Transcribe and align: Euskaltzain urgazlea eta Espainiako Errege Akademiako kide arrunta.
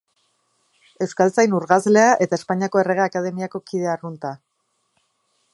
Euskaltzain 1.05 1.53
urgazlea 1.57 2.07
eta 2.27 2.39
Espainiako 2.41 2.83
Errege 2.85 3.07
Akademiako 3.09 3.65
kide 3.71 3.93
arrunta. 3.97 4.37